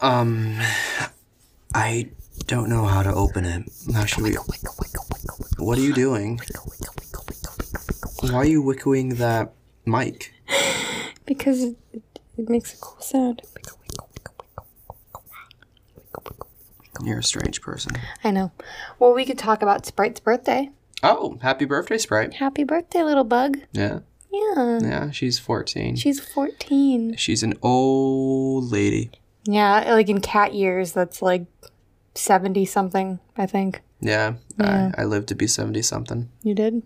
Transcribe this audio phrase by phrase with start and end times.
[0.00, 0.58] Um,
[1.74, 2.10] I
[2.46, 3.64] don't know how to open it.
[3.94, 4.34] How should we?
[5.58, 6.40] What are you doing?
[8.20, 9.52] Why are you wickowing that
[9.84, 10.32] mic?
[11.24, 11.76] Because it,
[12.36, 13.42] it makes a cool sound.
[17.02, 17.92] You're a strange person.
[18.24, 18.52] I know.
[18.98, 20.70] Well, we could talk about Sprite's birthday.
[21.02, 22.34] Oh, happy birthday, Sprite.
[22.34, 23.58] Happy birthday, little bug.
[23.72, 24.00] Yeah,
[24.32, 24.78] Yeah.
[24.82, 25.10] yeah.
[25.10, 25.96] She's 14.
[25.96, 27.16] She's 14.
[27.16, 29.10] She's an old lady.
[29.46, 31.46] Yeah, like in cat years, that's like
[32.14, 33.82] 70 something, I think.
[34.00, 36.28] Yeah, I, I live to be 70 something.
[36.42, 36.82] You did?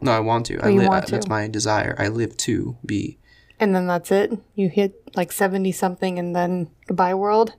[0.00, 0.58] No, I want to.
[0.60, 0.88] I Oh, live.
[0.88, 1.96] want uh, That's my desire.
[1.98, 3.18] I live to be.
[3.58, 4.32] And then that's it?
[4.54, 7.54] You hit like 70 something and then goodbye world?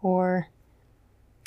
[0.00, 0.48] Or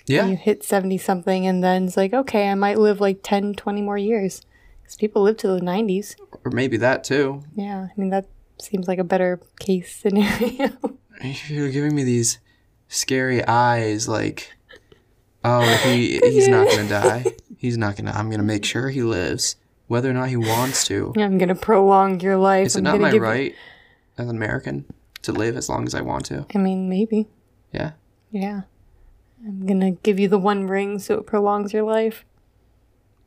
[0.08, 0.28] Yeah.
[0.28, 3.82] you hit 70 something and then it's like, okay, I might live like 10, 20
[3.82, 4.42] more years.
[4.82, 6.16] Because people live to the 90s.
[6.44, 7.44] Or maybe that too.
[7.56, 8.28] Yeah, I mean, that
[8.62, 10.72] seems like a better case scenario.
[11.48, 12.40] You're giving me these
[12.88, 14.52] scary eyes like,
[15.44, 17.26] oh, he he's not gonna die.
[17.58, 18.12] He's not gonna.
[18.12, 19.56] I'm gonna make sure he lives,
[19.88, 21.14] whether or not he wants to.
[21.18, 22.68] I'm to prolong your life.
[22.68, 23.56] Is it I'm not my give you- right
[24.18, 24.86] as an American
[25.24, 26.46] to live as long as I want to?
[26.54, 27.28] I mean, maybe.
[27.74, 27.92] Yeah.
[28.32, 28.62] Yeah.
[29.46, 32.26] I'm to give you the one ring so it prolongs your life.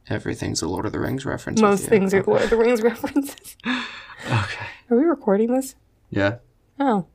[0.09, 1.61] Everything's a Lord of the Rings reference.
[1.61, 3.57] Most things are Lord of the Rings references.
[3.67, 4.67] Okay.
[4.91, 5.75] Are we recording this?
[6.11, 6.37] Yeah.
[6.81, 7.07] Oh.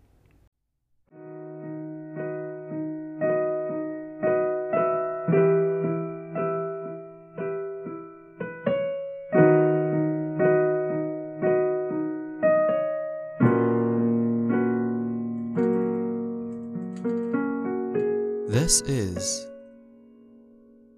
[19.23, 19.47] Is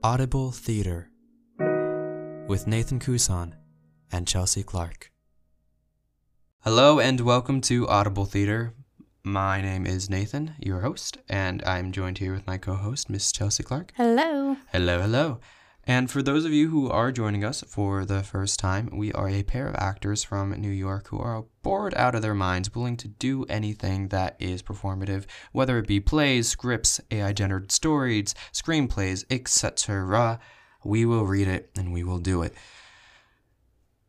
[0.02, 1.10] Audible Theater
[2.48, 3.54] with Nathan Kusan
[4.12, 5.12] and Chelsea Clark.
[6.62, 8.74] Hello and welcome to Audible Theater.
[9.24, 13.62] My name is Nathan, your host, and I'm joined here with my co-host, Miss Chelsea
[13.62, 13.92] Clark.
[13.96, 14.58] Hello.
[14.72, 15.40] Hello, hello.
[15.88, 19.30] And for those of you who are joining us for the first time, we are
[19.30, 22.98] a pair of actors from New York who are bored out of their minds, willing
[22.98, 29.26] to do anything that is performative, whether it be plays, scripts, AI generated stories, screenplays,
[29.30, 30.40] etc.
[30.84, 32.56] We will read it and we will do it.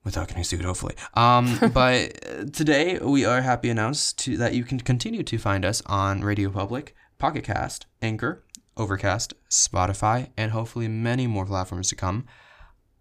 [0.03, 0.95] Without getting sued, hopefully.
[1.13, 5.37] Um, but uh, today we are happy to announce to, that you can continue to
[5.37, 8.46] find us on Radio Public, Pocket Cast, Anchor,
[8.77, 12.27] Overcast, Spotify, and hopefully many more platforms to come.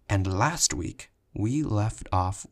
[0.08, 2.46] And last week, we left off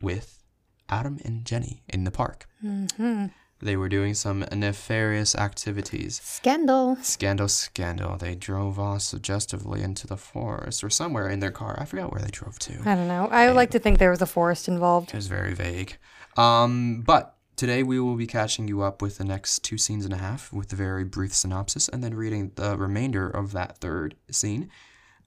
[0.00, 0.42] with
[0.88, 2.46] Adam and Jenny in the park.
[2.62, 3.26] Mm-hmm.
[3.60, 6.20] They were doing some nefarious activities.
[6.22, 6.96] Scandal.
[7.00, 8.18] Scandal, scandal.
[8.18, 11.78] They drove off suggestively into the forest or somewhere in their car.
[11.80, 12.74] I forgot where they drove to.
[12.84, 13.28] I don't know.
[13.28, 15.08] I would like to think there was a forest involved.
[15.08, 15.96] It was very vague.
[16.36, 20.14] Um, but today we will be catching you up with the next two scenes and
[20.14, 24.14] a half with a very brief synopsis and then reading the remainder of that third
[24.30, 24.70] scene.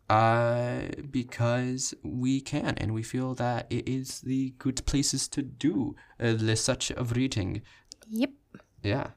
[0.10, 0.82] Uh,
[1.12, 6.34] because we can and we feel that it is the good places to do uh,
[6.34, 7.62] the such of reading.
[8.10, 8.32] Yep.
[8.82, 9.08] Yeah.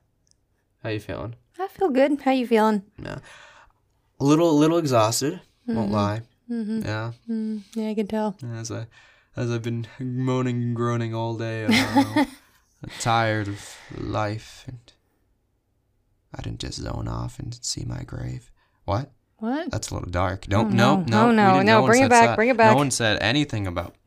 [0.82, 1.36] How you feeling?
[1.58, 2.20] I feel good.
[2.20, 2.82] How you feeling?
[3.02, 3.18] Yeah.
[4.20, 5.40] A little, little exhausted.
[5.66, 6.22] Won't lie.
[6.50, 6.82] Mm-hmm.
[6.82, 7.12] Yeah.
[7.28, 8.36] Mm, yeah, I can tell.
[8.54, 8.86] As I,
[9.36, 11.66] as I've been moaning and groaning all day,
[13.00, 14.93] tired of life, and
[16.34, 18.50] I didn't just zone off and see my grave.
[18.84, 19.10] What?
[19.38, 19.70] What?
[19.70, 20.47] That's a little dark.
[20.47, 20.72] Don't.
[20.72, 21.03] Oh, no, no.
[21.06, 22.37] no, Oh, we no, didn't- no, bring it back, that.
[22.37, 22.71] bring it back.
[22.71, 23.94] No one said anything about.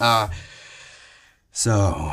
[0.00, 0.28] Uh,
[1.50, 2.12] so,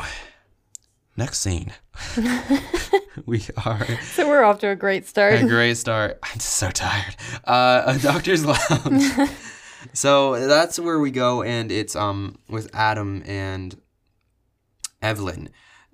[1.16, 1.72] next scene.
[3.26, 5.34] we are So we're off to a great start.
[5.34, 6.18] a great start.
[6.22, 7.14] I'm just so tired.
[7.44, 9.04] Uh, a doctor's lounge.
[9.92, 13.78] so that's where we go, and it's um with Adam and
[15.00, 15.50] Evelyn.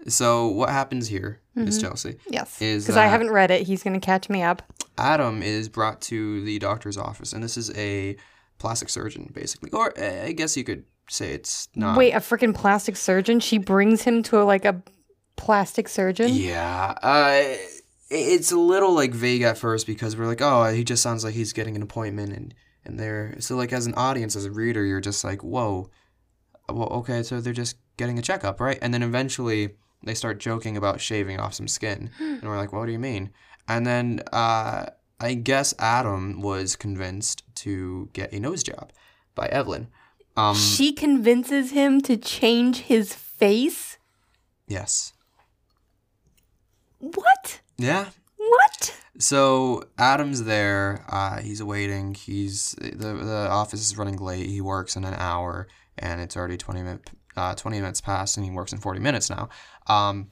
[0.08, 2.16] So what happens here, Miss Chelsea?
[2.28, 2.60] yes.
[2.60, 3.66] Is Because I haven't read it.
[3.66, 4.62] He's going to catch me up.
[4.98, 8.16] Adam is brought to the doctor's office, and this is a
[8.58, 11.96] plastic surgeon, basically, or uh, I guess you could say it's not.
[11.96, 13.40] Wait, a freaking plastic surgeon?
[13.40, 14.82] She brings him to a, like a
[15.36, 16.30] plastic surgeon?
[16.32, 16.94] Yeah.
[17.02, 17.56] Uh,
[18.10, 21.34] it's a little like vague at first because we're like, oh, he just sounds like
[21.34, 22.54] he's getting an appointment, and
[22.84, 25.90] and they're so like as an audience, as a reader, you're just like, whoa,
[26.68, 28.78] well, okay, so they're just getting a checkup, right?
[28.82, 29.70] And then eventually
[30.04, 33.30] they start joking about shaving off some skin, and we're like, what do you mean?
[33.68, 34.86] And then uh,
[35.20, 38.92] I guess Adam was convinced to get a nose job
[39.34, 39.88] by Evelyn.
[40.36, 43.98] Um, She convinces him to change his face?
[44.66, 45.12] yes.
[46.98, 47.60] What?
[47.78, 48.06] Yeah,
[48.36, 48.96] What?
[49.18, 51.04] So Adam's there.
[51.08, 52.14] Uh, he's waiting.
[52.14, 54.46] He's the the office is running late.
[54.46, 55.66] He works in an hour,
[55.98, 59.30] and it's already twenty minute uh, twenty minutes past, and he works in forty minutes
[59.30, 59.48] now.
[59.86, 60.28] Um,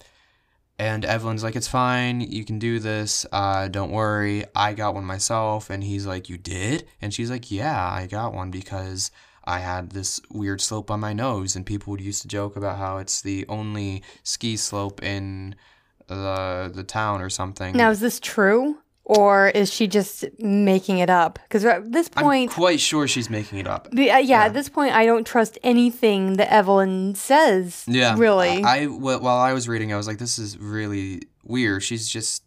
[0.78, 2.20] and Evelyn's like, "It's fine.
[2.20, 3.26] You can do this.
[3.30, 4.44] Uh, don't worry.
[4.54, 8.34] I got one myself." And he's like, "You did?" And she's like, "Yeah, I got
[8.34, 9.10] one because."
[9.42, 12.76] I had this weird slope on my nose, and people would used to joke about
[12.76, 15.56] how it's the only ski slope in
[16.06, 17.74] the the town or something.
[17.74, 18.78] Now, is this true?
[19.12, 21.40] Or is she just making it up?
[21.42, 23.88] Because at this point, I'm quite sure she's making it up.
[23.90, 27.84] the- uh, yeah, at this point, I don't trust anything that Evelyn says.
[27.88, 28.62] Yeah, Really.
[28.62, 31.82] I, I while I was reading, I was like, this is really weird.
[31.82, 32.44] She's just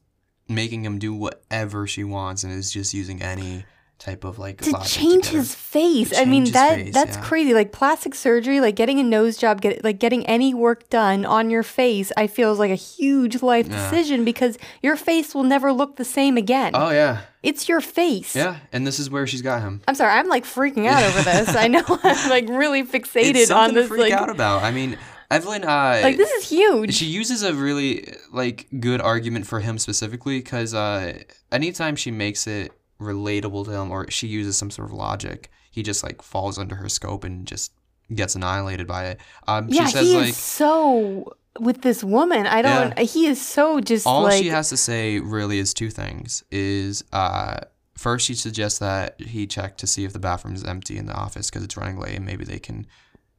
[0.48, 3.66] making him do whatever she wants, and is just using any
[4.00, 6.10] type of like to change get her- his face.
[6.10, 7.24] to I mean that face, that's yeah.
[7.24, 7.54] crazy.
[7.54, 11.50] Like plastic surgery, like getting a nose job, get like getting any work done on
[11.50, 13.76] your face, I feel is like a huge life Yeah.
[13.90, 16.72] decision because your face will never look the same again.
[16.74, 18.36] Oh yeah, It's your face.
[18.36, 19.82] yeah, and this is where she's got him.
[19.88, 21.56] I'm sorry, I'm like freaking out over this.
[21.56, 24.64] I know I'm like really fixated on this to freak like out about.
[24.64, 24.98] I mean,
[25.32, 25.64] Evelyn.
[25.64, 26.94] Uh, like this is huge.
[26.94, 31.20] she uses a really like good argument for him specifically because uh,
[31.52, 35.84] anytime she makes it relatable to him or she uses some sort of logic, he
[35.84, 37.72] just like falls under her scope and just
[38.14, 39.20] gets annihilated by it.
[39.48, 42.46] Um, yeah, she says he like is so with this woman.
[42.46, 45.90] I don't he is so just all like she has to say really is two
[45.90, 46.44] things.
[46.52, 47.60] Is uh,
[47.96, 51.14] first she suggests that he check to see if the bathroom is empty in the
[51.14, 52.88] office because it's running late and maybe they can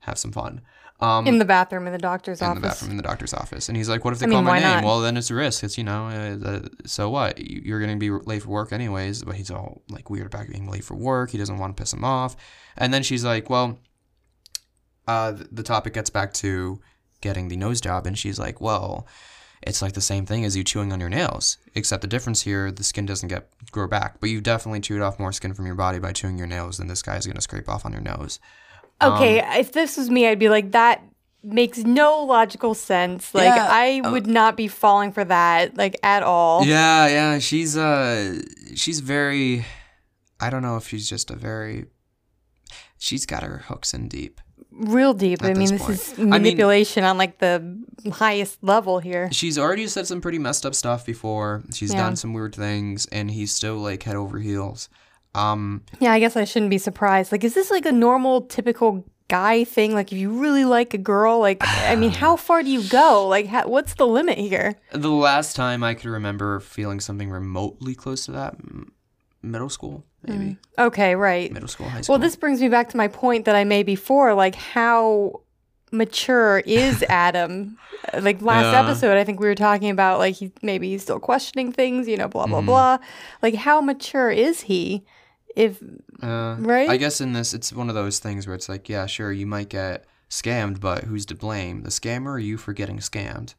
[0.01, 0.61] have some fun.
[1.01, 2.63] Um, in the bathroom in the doctor's in office.
[2.63, 3.69] the bathroom in the doctor's office.
[3.69, 4.85] And he's like, "What if they I mean, call my why name?" not?
[4.85, 5.65] Well, then it's a risk.
[5.65, 7.39] It's you know, uh, uh, so what?
[7.39, 9.23] You- You're gonna be late for work anyways.
[9.25, 11.31] But he's all like weird about being late for work.
[11.31, 12.37] He doesn't want to piss him off.
[12.77, 13.79] And then she's like, "Well,
[15.07, 16.81] uh, the topic gets back to
[17.21, 19.07] getting the nose job, and she's like, "Well."
[19.67, 22.71] It's like the same thing as you chewing on your nails, except the difference here,
[22.71, 24.21] the skin doesn't get grow back.
[24.21, 26.87] But you've definitely chewed off more skin from your body by chewing your nails than
[26.87, 28.41] this guy's gonna scrape off on your nose.
[29.03, 31.03] Okay, Um, if this was me, I'd be like, that
[31.43, 33.35] makes no logical sense.
[33.35, 36.65] Like, Yeah, I would not be falling for that, like, at all.
[36.65, 38.41] Yeah, yeah, she's uh
[38.75, 39.65] she's very
[40.41, 41.87] I don't know if she's just a very
[42.99, 44.41] she's got her hooks in deep.
[44.71, 45.43] Real deep.
[45.45, 47.79] I mean, this this is I mean- manipulation on, like, the
[48.13, 49.29] highest level here.
[49.31, 51.63] She's already said some pretty messed up stuff before.
[51.73, 52.03] She's Yeah.
[52.03, 54.89] done some weird things and he's still like head over heels.
[55.35, 57.33] Um Yeah, I guess I shouldn't be surprised.
[57.33, 59.95] Like, is this, like, a normal, typical guy thing?
[59.95, 63.27] Like, if you really like a girl, like, I mean, how far do you go?
[63.27, 64.77] Like, how, what's the limit here?
[64.93, 68.57] the last time I could remember feeling something remotely close to that
[69.43, 70.59] middle school, maybe.
[70.79, 71.51] Okay, right.
[71.53, 72.15] Middle school, high school.
[72.15, 74.35] Well, this brings me back to my point that I made before.
[74.35, 75.41] Like, how
[75.91, 77.79] mature is Adam?
[78.21, 78.81] Like last Yeah.
[78.81, 82.17] episode, I think we were talking about like he maybe he's still questioning things, you
[82.19, 82.67] know, blah blah Mhm.
[82.67, 82.99] blah.
[83.43, 85.05] Like, how mature is he?
[85.57, 85.83] If
[86.23, 86.89] Uh, Right?
[86.89, 89.47] I guess in this, it's one of those things where it's like, yeah, sure, you
[89.47, 91.83] might get scammed, but who's to blame?
[91.83, 93.55] The scammer or you for getting scammed?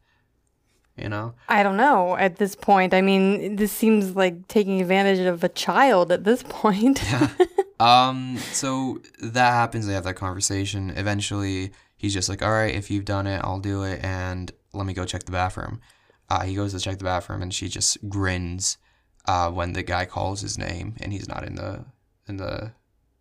[0.97, 1.35] You know?
[1.49, 2.93] I don't know at this point.
[2.93, 7.01] I mean, this seems like taking advantage of a child at this point.
[7.03, 7.29] yeah.
[7.77, 9.85] Um, so that happens.
[9.85, 10.91] They have that conversation.
[10.91, 14.85] Eventually, he's just like, all right, if you've done it, I'll do it, and let
[14.85, 15.81] me go check the bathroom.
[16.29, 18.77] Uh, he goes to check the bathroom, and she just grins
[19.27, 21.85] uh, when the guy calls his name, and he's not in the
[22.27, 22.71] in the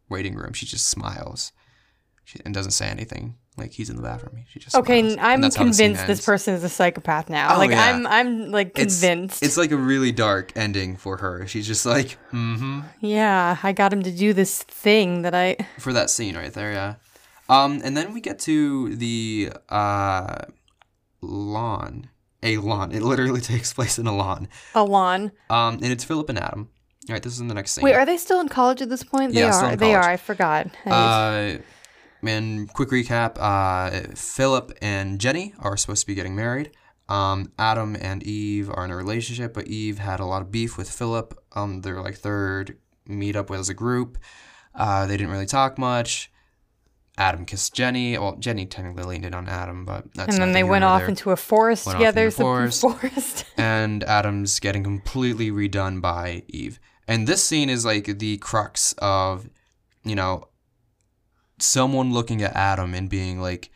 [0.09, 0.53] waiting room.
[0.53, 1.53] She just smiles
[2.25, 3.37] she, and doesn't say anything.
[3.57, 4.45] Like he's in the bathroom.
[4.49, 5.19] She just okay, smiles.
[5.21, 7.55] I'm that's how the scene convinced this person is a psychopath now.
[7.55, 7.85] Oh, like yeah.
[7.85, 9.43] I'm I'm like It's- convinced.
[9.45, 11.47] It's like a really dark ending for her.
[11.47, 12.81] She's just like, mm-hmm.
[13.01, 16.73] yeah, I got him to do this thing that I for that scene right there,
[16.73, 16.95] yeah.
[17.49, 20.47] Um, and then we get to the uh,
[21.21, 22.09] lawn,
[22.45, 22.93] a lawn.
[22.93, 24.49] It literally takes place in a lawn.
[24.75, 25.33] Alon.
[25.51, 26.69] Um, and it's Philip and Adam.
[27.09, 27.83] All right, this is in the next scene.
[27.85, 29.33] Wait, are they still in college at this point?
[29.35, 29.53] They Yeah, are.
[29.53, 30.03] still in They are.
[30.05, 30.69] I forgot.
[30.87, 31.59] I- Uh,
[32.27, 36.71] and quick recap: uh, Philip and Jenny are supposed to be getting married.
[37.09, 40.79] Um, Adam and Eve are in a relationship, but Eve had a lot of beef
[40.79, 41.39] with Philip.
[41.53, 44.17] Um, their like third meetup with as a group.
[44.75, 46.33] Uh, they didn't really talk much.
[47.17, 48.19] Adam kissed Jenny.
[48.19, 51.09] Well, Jenny technically leaned in on Adam, but that's and then they went off there.
[51.09, 52.25] into a forest Went off together.
[52.27, 52.81] the forest.
[52.81, 53.45] forest.
[53.57, 56.81] and Adam's getting completely redone by Eve.
[57.07, 59.49] And this scene is like the crux of,
[60.05, 60.49] you know,
[61.59, 63.71] someone looking at Adam and being like,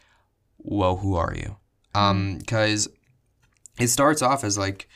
[0.56, 1.56] "Whoa, who are you?"
[1.94, 2.88] Um, because
[3.78, 4.88] it starts off as like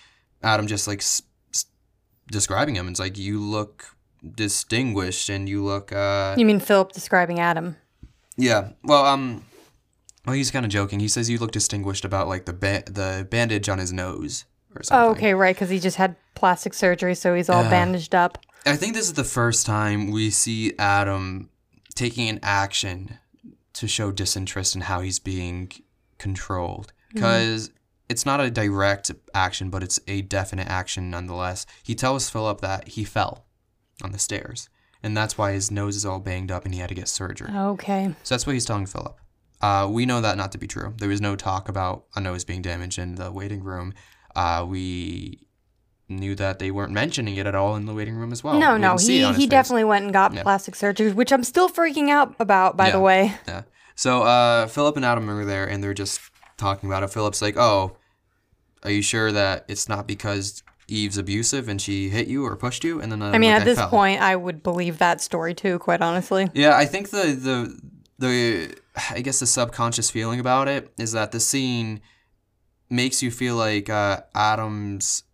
[0.42, 1.22] Adam just like s-
[1.54, 1.66] s-
[2.30, 2.88] describing him.
[2.88, 3.96] It's like you look
[4.34, 7.76] distinguished and you look uh you mean Philip describing Adam?
[8.36, 8.70] Yeah.
[8.84, 9.44] Well, um,
[10.26, 11.00] well, he's kind of joking.
[11.00, 14.82] He says you look distinguished about like the ba- the bandage on his nose or
[14.82, 15.06] something.
[15.08, 17.70] Oh, okay, right, because he just had plastic surgery, so he's all Yeah.
[17.70, 18.38] bandaged up.
[18.64, 21.50] I think this is the first time we see Adam
[21.94, 23.18] taking an action
[23.74, 25.70] to show disinterest in how he's being
[26.18, 26.92] controlled.
[27.12, 27.70] Because
[28.08, 31.66] it's not a direct action, but it's a definite action nonetheless.
[31.82, 33.44] He tells Philip that he fell
[34.02, 34.68] on the stairs,
[35.02, 37.50] and that's why his nose is all banged up and he had to get surgery.
[37.54, 38.14] Okay.
[38.22, 39.16] So that's what he's telling Philip.
[39.60, 40.94] Uh, we know that not to be true.
[40.98, 43.94] There was no talk about a nose being damaged in the waiting room.
[44.34, 45.46] Uh, we
[46.08, 48.58] knew that they weren't mentioning it at all in the waiting room as well.
[48.58, 49.48] no, We no, didn't see it he he face.
[49.50, 50.42] definitely went and got Yeah.
[50.42, 52.76] plastic surgery, which I'm still freaking out about.
[52.76, 52.92] By Yeah.
[52.92, 53.34] the way.
[53.46, 53.62] Yeah.
[53.94, 56.20] So uh, Philip and Adam are there, and they're just
[56.56, 57.10] talking about it.
[57.10, 57.96] Philip's like, "Oh,
[58.82, 62.84] are you sure that it's not because Eve's abusive and she hit you or pushed
[62.84, 63.88] you?" And then I mean, at this fell.
[63.88, 65.78] point, I would believe that story too.
[65.78, 66.48] Quite honestly.
[66.54, 67.80] Yeah, I think the the
[68.18, 68.74] the
[69.10, 72.00] I guess the subconscious feeling about it is that the scene
[72.90, 75.24] makes you feel like uh, Adam's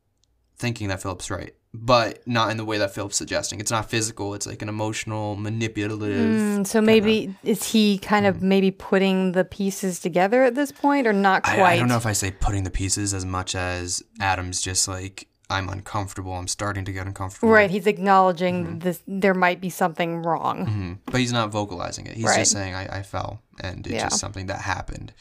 [0.58, 3.60] thinking that Philip's right, but not in the way that Philip's suggesting.
[3.60, 4.34] It's not physical.
[4.34, 6.30] It's like an emotional, manipulative.
[6.30, 11.06] Mm, so maybe is he kind of maybe putting the pieces together at this point,
[11.06, 11.72] or not I, quite?
[11.74, 15.27] I don't know if I say putting the pieces as much as Adam's just like
[15.50, 16.34] I'm uncomfortable.
[16.34, 17.48] I'm starting to get uncomfortable.
[17.50, 18.78] Right, he's acknowledging Mm-hmm.
[18.80, 19.02] this.
[19.06, 20.66] There might be something wrong.
[20.66, 22.14] hmm But he's not vocalizing it.
[22.16, 22.38] He's Right.
[22.40, 24.08] just saying I, I fell and it's Yeah.
[24.08, 25.12] just something that happened.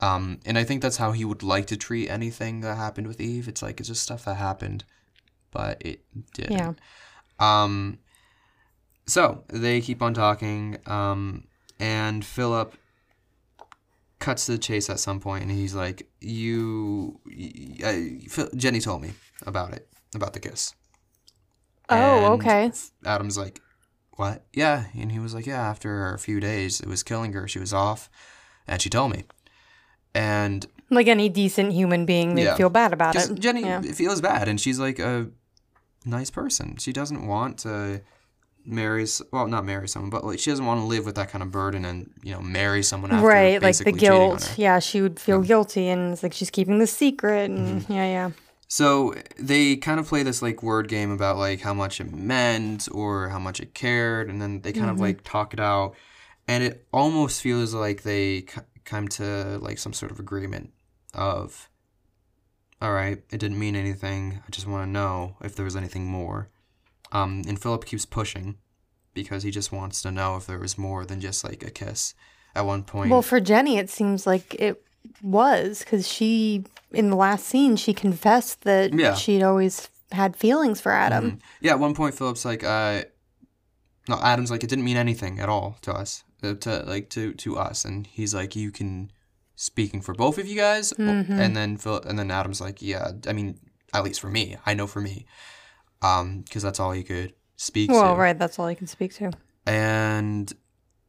[0.00, 3.20] Um, and I think that's how he would like to treat anything that happened with
[3.20, 3.48] Eve.
[3.48, 4.84] It's like it's just stuff that happened,
[5.50, 6.04] but it
[6.34, 6.52] didn't.
[6.52, 6.72] Yeah.
[7.40, 7.98] Um,
[9.06, 11.44] so they keep on talking, um,
[11.80, 12.74] and Philip
[14.18, 17.20] cuts to the chase at some point, and he's like, "You,
[18.28, 19.12] Phil- Jenny told me
[19.46, 20.74] about it, about the kiss."
[21.88, 22.72] Oh, And okay.
[23.04, 23.60] Adam's like,
[24.16, 24.44] "What?
[24.54, 27.46] Yeah," and he was like, "Yeah." After a few days, it was killing her.
[27.46, 28.08] She was off,
[28.66, 29.24] and she told me,
[30.14, 32.54] and Like any decent human being, they Yeah.
[32.56, 33.34] feel bad about it.
[33.38, 33.80] Jenny Yeah.
[33.82, 35.28] feels bad, and she's like a
[36.04, 36.76] nice person.
[36.76, 38.02] She doesn't want to
[38.66, 41.42] marry, well, not marry someone, but like she doesn't want to live with that kind
[41.42, 44.54] of burden and you know marry someone after right, like the basically cheating on guilt.
[44.58, 47.92] Yeah, she would feel guilty, and it's like she's keeping the secret, and Mm-hmm.
[47.92, 48.30] yeah, yeah.
[48.74, 52.88] So they kind of play this like word game about like how much it meant
[52.90, 55.94] or how much it cared, and then they kind of like talk it out,
[56.48, 60.72] and it almost feels like they c- come to like some sort of agreement
[61.14, 61.68] of,
[62.82, 64.42] all right, it didn't mean anything.
[64.44, 66.48] I just want to know if there was anything more.
[67.12, 68.56] Um, and Philip keeps pushing
[69.12, 72.14] because he just wants to know if there was more than just like a kiss.
[72.56, 74.82] At one point, Well, for Jenny, it seems like it
[75.22, 79.14] was because she, in the last scene, she confessed that Yeah.
[79.14, 81.32] she'd always had feelings for Adam.
[81.32, 81.40] Mhm.
[81.60, 83.04] Yeah, at one point Philip's like, uh,
[84.08, 87.32] no, Adam's like, it didn't mean anything at all to us, uh, to like to
[87.34, 89.10] to us, and he's like, you can
[89.56, 93.12] speaking for both of you guys, o- and then Phil, and then Adam's like, yeah,
[93.26, 93.58] I mean,
[93.92, 95.26] at least for me, I know for me,
[96.02, 99.14] um, because that's all he could speak Well, to, right, that's all he can speak
[99.14, 99.30] to.
[99.66, 100.52] and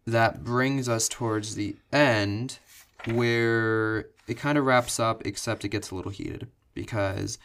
[0.06, 2.60] that brings us towards the end
[3.08, 7.38] where it kind of wraps up, except it gets a little heated because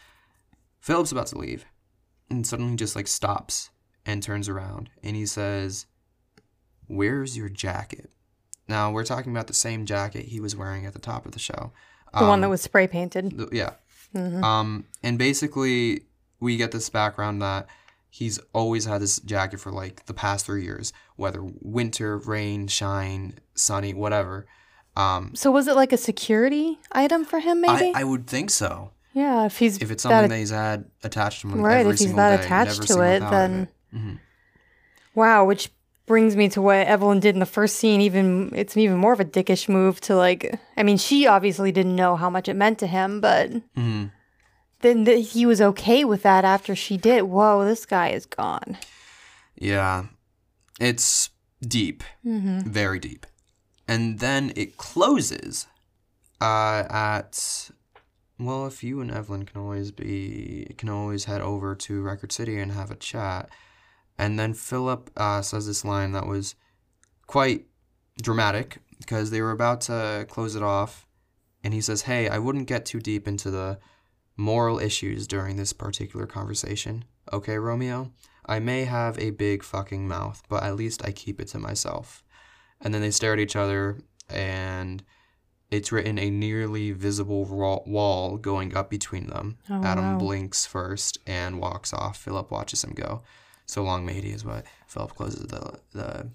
[0.79, 1.65] Philip's about to leave
[2.29, 3.69] and suddenly just like stops
[4.05, 5.85] and turns around and he says,
[6.87, 8.09] Where's your jacket?
[8.67, 11.39] Now we're talking about the same jacket he was wearing at the top of the
[11.39, 11.71] show.
[12.17, 13.37] The one that Um, was spray painted.
[13.37, 13.73] the- yeah.
[14.13, 16.01] Um, and basically,
[16.41, 17.67] we get this background that
[18.09, 23.39] he's always had this jacket for like the past three years, whether winter, rain, shine,
[23.55, 24.45] sunny, whatever.
[24.95, 27.61] Um, So was it like a security item for him?
[27.61, 27.91] Maybe.
[27.95, 28.91] I, I would think so.
[29.13, 32.13] yeah, if he's If it's something that he's had attached to him right, if he's
[32.15, 33.97] that day, attached to it, then it.
[33.97, 34.19] Mhm.
[35.15, 35.45] wow.
[35.45, 35.69] Which
[36.05, 38.01] brings me to what Evelyn did in the first scene.
[38.01, 40.59] Even it's even more of a dickish move to like.
[40.75, 44.11] I mean, she obviously didn't know how much it meant to him, but Mhm.
[44.81, 47.23] then that he was okay with that after she did.
[47.23, 48.77] Whoa, this guy is gone.
[49.55, 50.05] Yeah,
[50.79, 51.29] it's
[51.61, 52.61] deep, Mm-hmm.
[52.69, 53.25] very deep,
[53.87, 55.67] and then it closes
[56.39, 57.69] uh, at
[58.39, 58.65] well.
[58.67, 62.71] If you and Evelyn can always be can always head over to Record City and
[62.71, 63.49] have a chat,
[64.17, 66.55] and then Philip uh, says this line that was
[67.27, 67.65] quite
[68.21, 71.07] dramatic because they were about to close it off,
[71.63, 73.79] and he says, "Hey, I wouldn't get too deep into the."
[74.37, 77.05] Moral issues during this particular conversation.
[77.31, 78.11] Okay, Romeo?
[78.45, 82.23] I may have a big fucking mouth, but at least I keep it to myself.
[82.81, 83.97] And then they stare at each other,
[84.29, 85.03] and
[85.69, 89.57] it's written a nearly visible wall going up between them.
[89.69, 90.17] Oh, Adam wow.
[90.17, 92.17] blinks first and walks off.
[92.17, 93.21] Philip watches him go.
[93.67, 96.29] So long, matey, is what Philip closes the, the,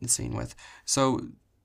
[0.00, 0.54] the scene with.
[0.84, 1.20] So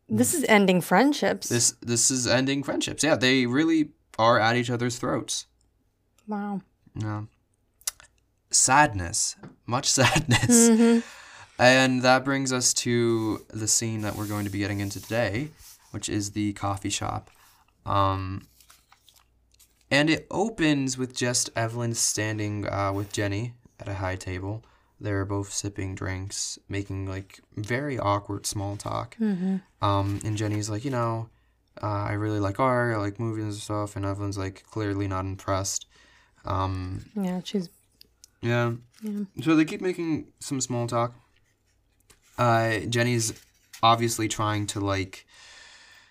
[0.08, 1.50] This is ending friendships.
[1.50, 3.04] this this is ending friendships.
[3.04, 5.48] Yeah, they really are at each other's throats.
[6.28, 6.62] wow.
[6.96, 7.28] No.
[8.52, 9.36] Sadness.
[9.66, 10.70] Much sadness.
[10.70, 11.04] Mhm.
[11.60, 15.50] And that brings us to the scene that we're going to be getting into today,
[15.92, 17.32] which is the coffee shop.
[17.86, 18.48] Um,
[19.90, 24.64] and it opens with just Evelyn standing uh, with Jenny at a high table.
[25.00, 29.16] They're both sipping drinks, making like very awkward small talk.
[29.18, 29.58] Mm-hmm.
[29.82, 31.30] Um, and Jenny's like, you know,
[31.82, 33.96] uh, I really like art, I like movies and stuff.
[33.96, 35.86] And Evelyn's like clearly not impressed.
[36.46, 37.70] Um, Yeah, she's
[38.42, 38.74] yeah.
[39.02, 39.24] Yeah.
[39.42, 41.14] So they keep making some small talk.
[42.38, 43.34] Uh, Jenny's
[43.82, 45.26] obviously trying to like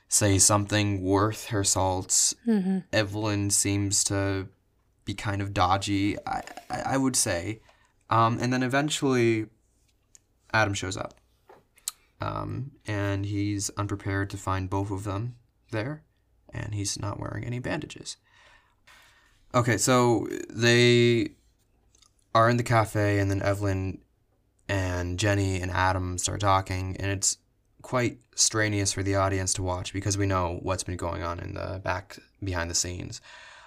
[0.09, 2.35] say something worth her salts.
[2.47, 2.79] mm-hmm.
[2.93, 4.49] Evelyn seems to
[5.05, 6.17] be kind of dodgy.
[6.27, 7.61] I I, I would say,
[8.11, 9.47] um, and then eventually,
[10.53, 11.15] Adam shows up.
[12.19, 15.37] Um, and he's unprepared to find both of them
[15.71, 16.03] there,
[16.51, 18.17] and he's not wearing any bandages.
[19.55, 21.33] Okay, so they
[22.35, 23.99] are in the cafe, and then Evelyn
[24.69, 27.39] and Jenny and Adam start talking, and it's
[27.83, 31.55] quite strenuous for the audience to watch because we know what's been going on in
[31.55, 33.21] the back behind the scenes.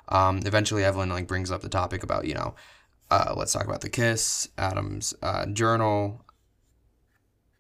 [0.10, 2.56] Um, eventually, Evelyn like brings up the topic about you know,
[3.10, 6.26] uh, let's talk about the kiss, Adam's uh, journal.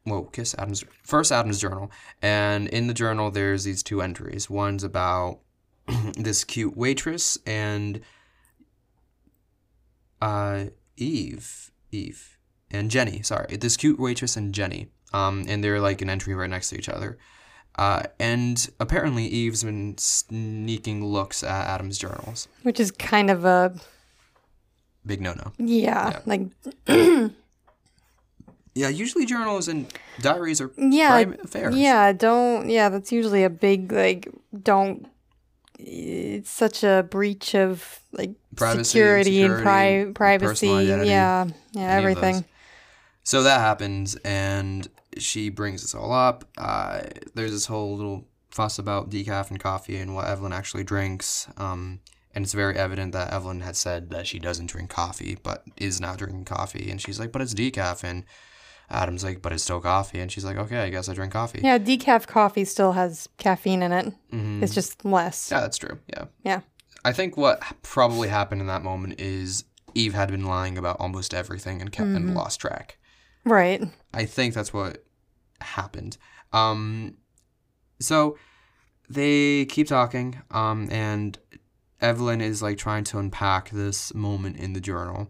[0.03, 1.91] Whoa, kiss Adam's first Adam's journal,
[2.22, 4.50] and in the journal there's these two entries.
[4.50, 5.39] One's about
[6.17, 8.01] this cute waitress and
[10.22, 10.65] uh,
[10.98, 12.38] Eve, Eve,
[12.72, 13.22] and Jenny.
[13.22, 14.88] Sorry, this cute waitress and Jenny.
[15.14, 17.18] Um, and they're like an entry right next to each other.
[17.78, 22.48] Uh, and apparently Eve's been sneaking looks at Adam's journals.
[22.64, 23.74] which is kind of a
[25.06, 25.54] Big no no.
[25.58, 26.20] yeah, Yeah.
[26.26, 26.42] like
[28.76, 29.88] Yeah, usually journals and
[30.22, 31.76] diaries are yeah, private affairs.
[31.76, 32.12] yeah.
[32.14, 32.90] Don't yeah.
[32.90, 34.30] That's usually a big like
[34.64, 35.08] don't.
[35.80, 40.70] It's such a breach of like Privacy, security, and pri- privacy.
[40.70, 42.24] identity, yeah, yeah, any of those.
[42.24, 42.46] everything.
[43.29, 44.88] So that happens, and
[45.19, 46.45] she brings this all up.
[46.57, 47.01] Uh,
[47.36, 51.48] there's this whole little fuss about decaf and coffee and what Evelyn actually drinks.
[51.57, 52.00] Um,
[52.33, 56.01] and it's very evident that Evelyn had said that she doesn't drink coffee, but is
[56.01, 56.89] now drinking coffee.
[56.89, 58.03] And she's like, but it's decaf.
[58.03, 58.24] And
[58.89, 60.22] Adam's like, but it's still coffee.
[60.22, 61.61] And she's like, okay, I guess I drink coffee.
[61.63, 64.11] Yeah, decaf coffee still has caffeine in it.
[64.33, 64.63] Mhm.
[64.63, 65.51] It's just less.
[65.51, 66.00] Yeah, that's true.
[66.07, 66.25] Yeah.
[66.44, 66.61] Yeah.
[67.05, 71.35] I think what probably happened in that moment is Eve had been lying about almost
[71.35, 72.96] everything and kept and lost track.
[73.50, 73.83] Right.
[74.14, 75.03] I think that's what
[75.59, 76.18] happened.
[76.53, 77.18] Um,
[78.00, 78.38] so
[79.09, 81.38] they keep talking, um, and
[82.00, 85.29] Evelyn is like trying to unpack this moment in the journal.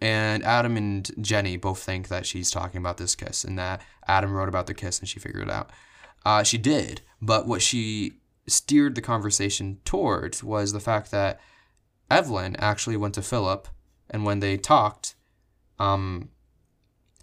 [0.00, 4.32] And Adam and Jenny both think that she's talking about this kiss and that Adam
[4.32, 5.70] wrote about the kiss and she figured it out.
[6.24, 11.40] Uh, she did, but what she steered the conversation towards was the fact that
[12.10, 13.66] Evelyn actually went to Philip,
[14.08, 15.16] and when they talked,
[15.78, 16.28] um,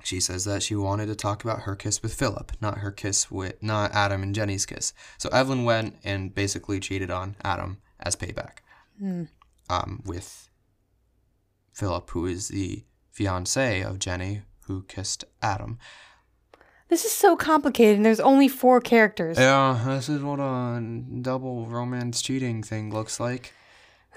[0.03, 3.31] she says that she wanted to talk about her kiss with Philip, not her kiss
[3.31, 4.93] with not Adam and Jenny's kiss.
[5.17, 8.57] So Evelyn went and basically cheated on Adam as payback.
[9.69, 10.49] Um, with
[11.73, 15.77] Philip, who is the fiance of Jenny, who kissed Adam.
[16.89, 19.37] This is so complicated, and there's only four characters.
[19.39, 20.79] Yeah, this is what a
[21.21, 23.53] double romance cheating thing looks like.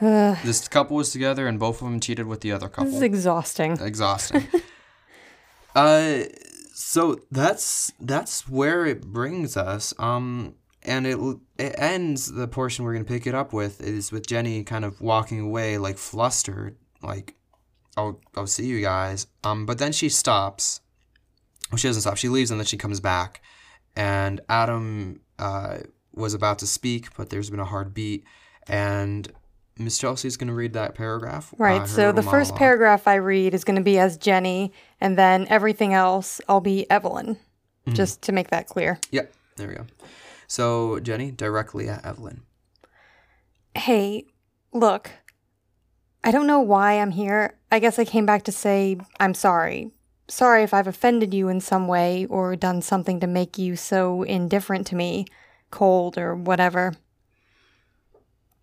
[0.02, 2.84] Ugh, This couple was together, and both of them cheated with the other couple.
[2.86, 3.72] this is exhausting.
[3.80, 4.46] exhausting.
[5.76, 6.24] uh,
[6.72, 9.92] so that's that's where it brings us.
[9.98, 11.18] Um, and it
[11.58, 15.00] it ends the portion we're gonna pick it up with is with Jenny kind of
[15.02, 17.34] walking away like flustered, like,
[17.96, 20.80] "I'll I'll see you guys." Um, but then she stops.
[21.70, 22.16] Well, she doesn't stop.
[22.16, 23.42] She leaves and then she comes back,
[23.94, 25.78] and Adam uh
[26.14, 28.24] was about to speak, but there's been a hard beat,
[28.66, 29.30] and
[29.78, 31.52] Miss Chelsea's gonna read that paragraph.
[31.52, 31.80] uh, Right.
[31.82, 32.58] her so the first monologue.
[32.58, 36.90] paragraph I read is going to be as Jenny, and then everything else I'll be
[36.90, 37.34] Evelyn,
[37.86, 37.94] Mm-hmm.
[37.94, 38.98] just to make that clear.
[39.10, 39.86] Yep, there we go.
[40.48, 42.40] So Jenny directly at Evelyn.
[43.74, 44.24] Hey,
[44.72, 45.10] look,
[46.24, 47.58] I don't know why I'm here.
[47.70, 49.90] I guess I came back to say I'm sorry.
[50.28, 54.22] Sorry if I've offended you in some way or done something to make you so
[54.22, 55.26] indifferent to me,
[55.70, 56.94] cold or whatever.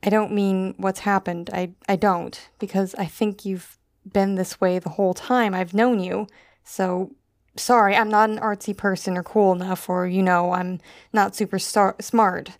[0.03, 1.49] I don't mean what's happened.
[1.53, 3.77] I, I don't, because I think you've
[4.11, 6.27] been this way the whole time I've known you.
[6.65, 7.15] So,
[7.55, 10.81] sorry, I'm not an artsy person or cool enough, or, you know, I'm
[11.13, 12.51] not super star- smart.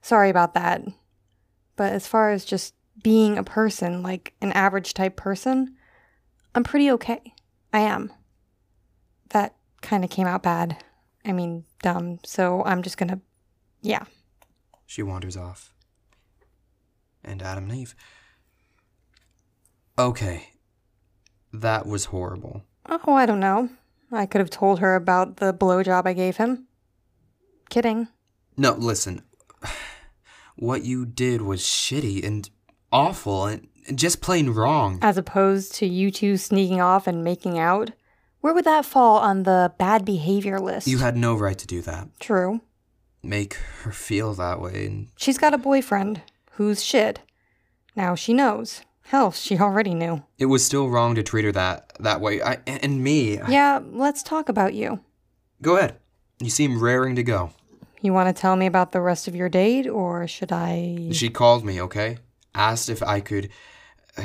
[0.00, 0.82] Sorry about that.
[1.76, 5.76] But as far as just being a person, like an average type person,
[6.54, 7.32] I'm pretty okay.
[7.72, 8.12] I am.
[9.30, 10.82] That kind of came out bad.
[11.24, 12.18] I mean, dumb.
[12.24, 13.20] So I'm just gonna,
[13.80, 14.04] yeah.
[14.86, 15.71] She wanders off.
[17.24, 17.94] And Adam and Eve.
[19.98, 20.50] Okay.
[21.52, 22.62] That was horrible.
[22.86, 23.68] Oh, I don't know.
[24.10, 26.66] I could have told her about the blowjob I gave him.
[27.70, 28.08] Kidding.
[28.56, 29.22] No, listen.
[30.56, 32.48] What you did was shitty, and
[32.92, 34.98] awful and and just plain wrong.
[35.02, 37.90] As opposed to you two sneaking off and making out?
[38.40, 40.86] Where would that fall on the bad behavior list?
[40.86, 42.08] You had no right to do that.
[42.20, 42.60] True.
[43.22, 47.20] Make her feel that way and She's got a boyfriend who's shit.
[47.96, 48.82] Now she knows.
[49.06, 50.22] Hell, she already knew.
[50.38, 52.40] it was still wrong to treat her that that way.
[52.42, 53.38] I and me.
[53.38, 55.00] I- Yeah, let's talk about you.
[55.60, 55.96] Go ahead.
[56.40, 57.50] You seem raring to go.
[58.00, 61.10] You want to tell me about the rest of your date, or should I?
[61.12, 62.18] She called me, okay?
[62.54, 63.48] Asked if I could
[64.18, 64.22] uh,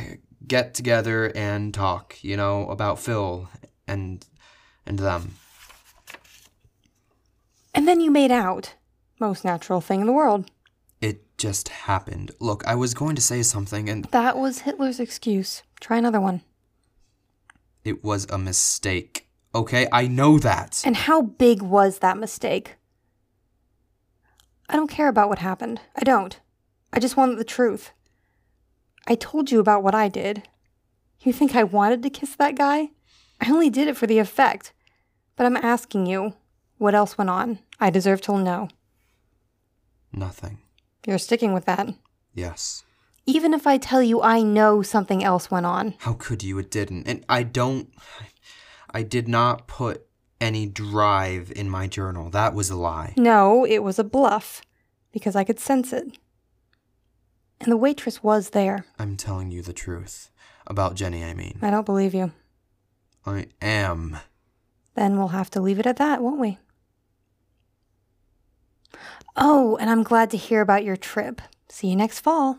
[0.48, 3.48] get together and talk, you know, about Phil
[3.88, 4.26] and
[4.86, 5.36] and them.
[7.76, 8.74] And then you made out.
[9.20, 10.50] Most natural thing in the world.
[11.38, 12.32] Just happened.
[12.40, 15.62] Look, I was going to say something and That was Hitler's excuse.
[15.80, 16.42] Try another one.
[17.86, 19.28] it was a mistake.
[19.56, 19.88] Okay?
[19.94, 20.82] I know that.
[20.86, 22.76] And how big was that mistake?
[24.68, 25.80] I don't care about what happened.
[25.96, 26.40] I don't.
[26.92, 27.92] I just wanted the truth.
[29.08, 30.48] I told you about what I did.
[31.22, 32.90] You think I wanted to kiss that guy?
[33.40, 34.74] I only did it for the effect.
[35.38, 36.34] But I'm asking you,
[36.78, 37.60] what else went on?
[37.80, 38.68] I deserve to know.
[40.12, 40.58] Nothing.
[41.08, 41.88] You're sticking with that.
[42.36, 42.84] Yes.
[43.26, 45.96] Even if I tell you I know something else went on.
[46.00, 46.60] How could you?
[46.60, 47.08] It didn't.
[47.08, 47.90] And I don't.
[48.92, 50.06] I did not put
[50.42, 52.30] any drive in my journal.
[52.30, 53.14] That was a lie.
[53.16, 54.62] No, it was a bluff.
[55.14, 56.18] Because I could sense it.
[57.62, 58.86] And the waitress was there.
[59.00, 60.30] I'm telling you the truth.
[60.68, 61.58] About Jenny, I mean.
[61.62, 62.34] I don't believe you.
[63.26, 64.18] I am.
[64.96, 66.58] Then we'll have to leave it at that, won't we?
[69.36, 71.42] Oh, and I'm glad to hear about your trip.
[71.70, 72.58] See you next fall.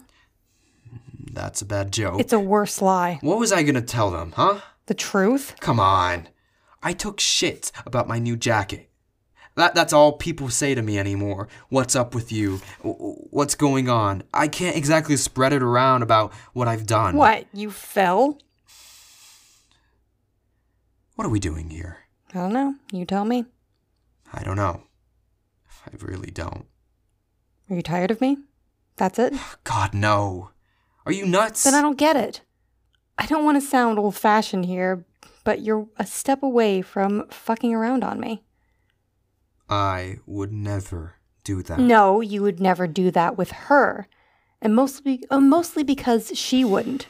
[1.33, 2.21] That's a bad joke.
[2.21, 3.19] It's a worse lie.
[3.23, 4.61] what was I gonna tell them, huh?
[4.87, 5.55] The truth?
[5.61, 6.29] Come on.
[6.83, 8.91] I took shit about my new jacket.
[9.57, 11.49] That, that's all people say to me anymore.
[11.69, 12.61] What's up with you?
[12.83, 14.23] What's going on?
[14.33, 17.17] I can't exactly spread it around about what I've done.
[17.17, 17.47] What?
[17.53, 18.39] You fell?
[21.17, 21.99] What are we doing here?
[22.33, 22.77] I don't know.
[22.93, 23.47] You tell me.
[24.33, 24.83] I don't know.
[25.93, 26.67] I really don't.
[27.71, 28.39] Are you tired of me?
[28.97, 29.35] That's it?
[29.65, 30.51] God, no.
[31.07, 31.65] Are you nuts?
[31.65, 32.43] Then I don't get it.
[33.17, 35.05] I don't want to sound old fashioned here,
[35.45, 38.45] but you're a step away from fucking around on me.
[39.69, 41.81] I would never do that.
[41.81, 44.07] No, you would never do that with her.
[44.61, 47.07] And mostly, uh, mostly because she wouldn't.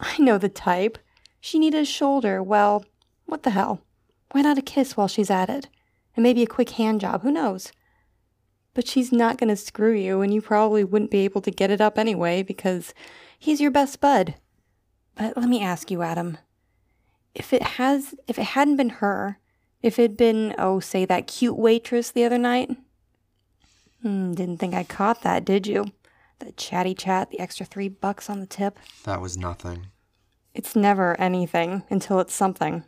[0.00, 0.98] I know the type.
[1.40, 2.42] She needed a shoulder.
[2.42, 2.84] Well,
[3.26, 3.80] what the hell?
[4.32, 5.68] Why not a kiss while she's at it?
[6.14, 7.72] And maybe a quick hand job, who knows?
[8.76, 11.70] But she's not going to screw you, and you probably wouldn't be able to get
[11.70, 12.94] it up anyway because
[13.38, 14.34] he's your best bud.
[15.16, 16.38] But let me ask you, Adam.
[17.34, 19.38] If it has if it hadn't been her,
[19.82, 22.70] if it'd been, oh, say that cute waitress the other night,
[24.02, 25.86] Hmm, didn't think I caught that, did you?
[26.38, 28.78] The chatty chat, the extra three bucks on the tip.
[29.04, 29.86] That was nothing.
[30.54, 32.84] It's never anything until it's something.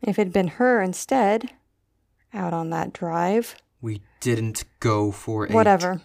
[0.00, 1.50] If it'd been her instead,
[2.34, 5.52] out on that drive, We didn't go for a.
[5.52, 6.00] whatever.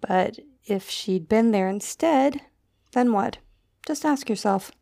[0.00, 2.42] But if she'd been there instead,
[2.92, 3.38] then what?
[3.86, 4.72] Just ask yourself.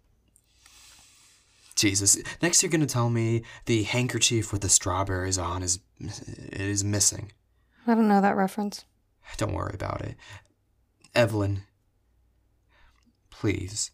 [1.76, 2.18] Jesus.
[2.42, 7.32] Next, you're gonna tell me the handkerchief with the strawberries on is it is missing.
[7.86, 8.84] I don't know that reference.
[9.36, 10.16] Don't worry about it.
[11.14, 11.62] Evelyn,
[13.30, 13.90] please.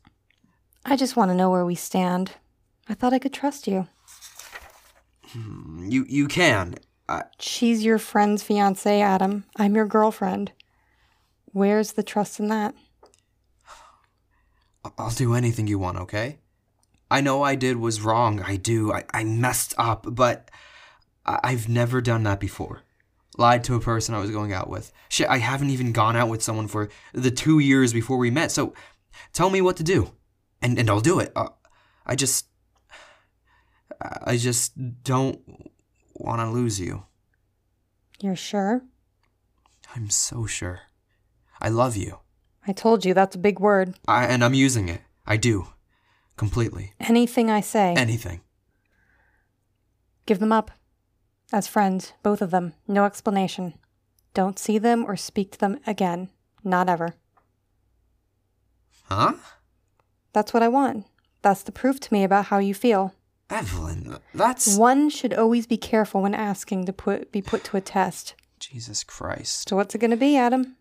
[0.84, 2.32] I just want to know where we stand.
[2.88, 3.88] I thought I could trust you.
[5.28, 6.76] Hmm, you you can.
[7.38, 9.45] She's your friend's fiance, Adam.
[9.57, 10.53] I'm your girlfriend.
[11.53, 12.75] Where's the trust in that?
[14.99, 16.38] I'll do anything you want, okay?
[17.11, 18.40] I know I did was wrong.
[18.42, 18.92] I do.
[18.92, 20.51] I, I messed up, but
[21.25, 22.83] I, I've never done that before.
[23.38, 24.92] Lied to a person I was going out with.
[25.09, 28.51] Shit, I haven't even gone out with someone for the two years before we met.
[28.51, 28.75] So
[29.33, 30.12] tell me what to do,
[30.62, 31.33] and and I'll do it.
[31.37, 31.51] Uh,
[32.07, 32.47] I just,
[34.01, 35.40] I just don't
[36.20, 37.05] want to lose you.
[38.20, 38.83] You're sure?
[39.94, 40.81] I'm so sure.
[41.61, 42.18] I love you,
[42.66, 43.94] I told you that's a big word.
[44.09, 45.00] I, and I'm using it.
[45.26, 45.68] I do,
[46.37, 46.92] completely.
[47.00, 48.40] Anything I say, Anything.
[50.26, 50.70] give them up.
[51.52, 53.74] As friends, both of them, no explanation.
[54.35, 56.29] Don't see them or speak to them again.
[56.64, 57.14] Not ever.
[59.05, 59.35] Huh?
[60.33, 61.07] That's what I want.
[61.42, 63.14] That's the proof to me about how you feel.
[63.48, 67.80] Evelyn, that's One should always be careful when asking to put be put to a
[67.80, 68.35] test.
[68.59, 69.68] Jesus Christ.
[69.68, 70.76] So what's it gonna be, Adam?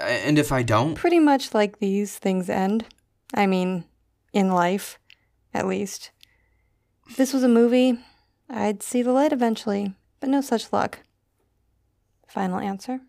[0.00, 2.86] And if I don't, Pretty much like these things end.
[3.34, 3.84] I mean,
[4.32, 4.98] in life,
[5.52, 6.10] at least.
[7.08, 7.98] If this was a movie,
[8.48, 11.00] I'd see the light eventually, but no such luck.
[12.28, 13.00] Final answer?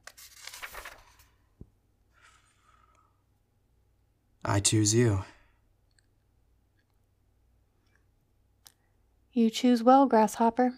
[4.46, 5.24] I choose you.
[9.38, 10.73] You choose well, Grasshopper.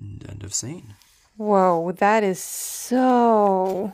[0.00, 0.94] End of scene.
[1.36, 3.92] Whoa, that is so.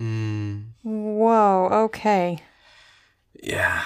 [0.00, 2.40] Mm, Whoa, okay.
[3.40, 3.84] yeah.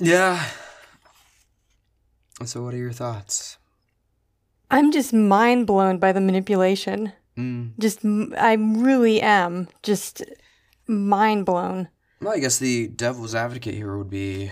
[0.00, 0.44] Yeah.
[2.44, 3.58] So, what are your thoughts?
[4.68, 7.12] I'm just mind blown by the manipulation.
[7.38, 7.78] Mm.
[7.78, 8.04] Just,
[8.36, 10.24] I really am just
[10.88, 11.90] mind blown.
[12.20, 14.50] Well, I guess the devil's advocate here would be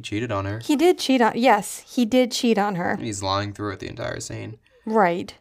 [0.00, 0.60] he cheated on her.
[0.60, 2.96] He did cheat on, yes, he did cheat on her.
[2.96, 4.58] He's lying through it the entire scene.
[4.86, 5.34] Right.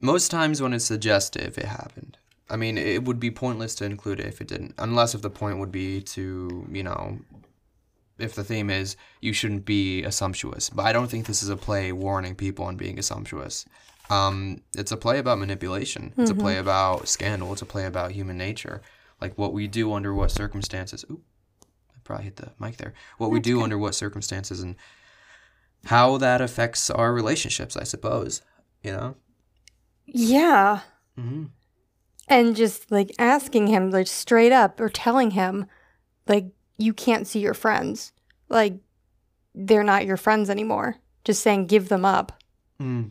[0.00, 2.18] Most times when it's suggestive, it happened.
[2.48, 5.30] I mean, it would be pointless to include it if it didn't, unless if the
[5.30, 7.20] point would be to, you know,
[8.18, 10.68] if the theme is you shouldn't be assumptuous.
[10.70, 13.64] But I don't think this is a play warning people on being assumptuous.
[14.10, 16.12] Um, it's a play about manipulation.
[16.18, 17.52] It's a play about scandal.
[17.52, 18.82] It's a play about human nature,
[19.20, 21.04] like what we do under what circumstances.
[21.08, 21.22] Ooh,
[22.10, 22.92] probably hit the mic there.
[23.18, 24.76] What we do under what circumstances and
[25.84, 27.76] how that affects our relationships.
[27.76, 28.42] I suppose.
[28.82, 29.14] You know.
[30.06, 30.80] Yeah.
[31.16, 31.44] hmm
[32.28, 35.66] And just like asking him, like straight up, or telling him,
[36.26, 36.46] like,
[36.78, 38.12] you can't see your friends.
[38.48, 38.74] Like,
[39.54, 40.96] they're not your friends anymore.
[41.24, 42.42] Just saying, give them up.
[42.80, 43.10] Mm.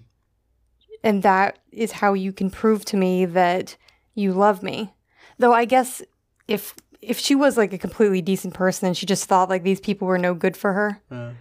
[1.04, 3.78] And that is how you can prove to me that
[4.16, 4.94] you love me.
[5.38, 6.02] Though I guess
[6.48, 9.80] if if she was like a completely decent person and she just thought like these
[9.80, 11.32] people were no good for her, Uh,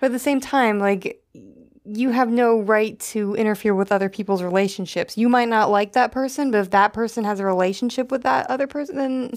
[0.00, 1.22] but at the same time, like
[1.84, 5.18] you have no right to interfere with other people's relationships.
[5.18, 8.48] You might not like that person, but if that person has a relationship with that
[8.48, 9.30] other person, then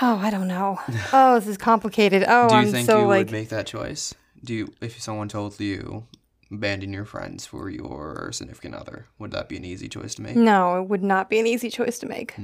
[0.00, 0.78] oh, I don't know.
[1.12, 2.24] Oh, this is complicated.
[2.26, 4.14] Oh, do you I'm think so you like would make that choice?
[4.44, 6.06] Do you, if someone told you
[6.50, 10.36] abandon your friends for your significant other, would that be an easy choice to make?
[10.36, 12.34] no, it would not be an easy choice to make.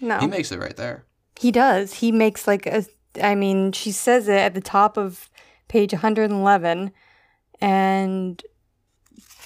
[0.00, 1.04] No, He makes it right there.
[1.38, 1.94] He does.
[1.94, 2.84] He makes like a.
[3.22, 5.30] I mean, she says it at the top of
[5.68, 6.90] page 111,
[7.60, 8.42] and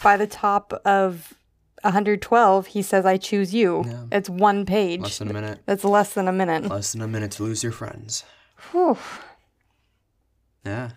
[0.02, 1.34] by the top of
[1.82, 4.04] 112, he says, "I choose you." Yeah.
[4.10, 5.02] It's one page.
[5.02, 5.60] Less than a minute.
[5.66, 6.66] That's less than a minute.
[6.66, 8.24] Less than a minute to lose your friends.
[8.70, 8.96] Whew.
[10.64, 10.92] Yeah.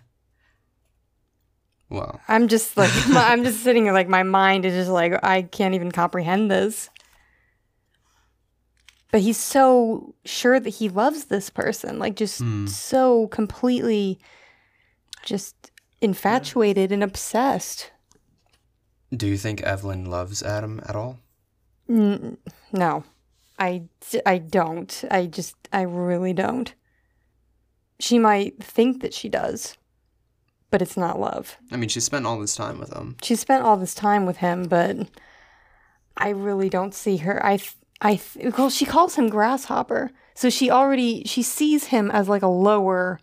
[1.88, 5.42] Well, I'm just like I'm just sitting here like my mind is just like I
[5.42, 6.90] can't even comprehend this.
[9.12, 12.66] But he's so sure that he loves this person, like just Hmm.
[12.66, 14.18] so completely
[15.24, 17.90] just infatuated and obsessed.
[19.16, 21.20] do you think Evelyn loves Adam at all?
[21.88, 22.36] N-
[22.72, 23.04] no.
[23.58, 23.84] I
[24.26, 25.04] I don't.
[25.10, 26.74] I just I really don't.
[28.00, 29.78] She might think that she does,
[30.70, 31.56] but it's not love.
[31.72, 33.16] I mean, she spent all this time with him.
[33.22, 35.08] she spent all this time with him, but
[36.16, 37.44] I really don't see her.
[37.46, 37.58] I,
[38.00, 42.42] I, th- well, she calls him grasshopper, so she already she sees him as like
[42.42, 43.18] a lower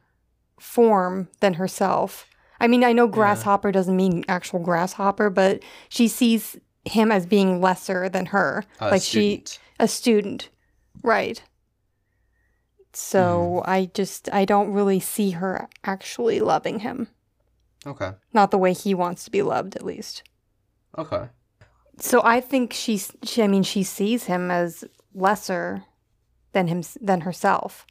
[0.59, 2.25] form than herself.
[2.59, 7.61] I mean, I know grasshopper doesn't mean actual grasshopper, but she sees him as being
[7.61, 9.49] lesser than her, A like student.
[9.49, 10.49] she a student,
[11.03, 11.41] right?
[12.93, 13.69] So mm-hmm.
[13.69, 17.07] I just I don't really see her actually loving him.
[17.85, 18.11] Okay.
[18.33, 20.23] Not the way he wants to be loved, at least.
[20.97, 21.27] Okay.
[21.99, 25.83] So I think she's she I mean she sees him as lesser
[26.53, 27.85] than him than herself.